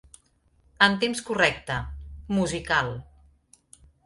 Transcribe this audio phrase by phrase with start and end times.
[0.85, 1.77] En temps correcte
[2.39, 2.91] (musical).